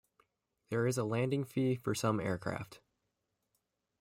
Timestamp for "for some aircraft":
1.75-2.81